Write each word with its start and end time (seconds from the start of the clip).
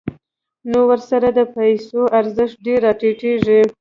نو 0.69 0.79
ورسره 0.89 1.29
د 1.37 1.39
پیسو 1.55 2.01
ارزښت 2.19 2.55
ډېر 2.65 2.79
راټیټېږي 2.85 3.59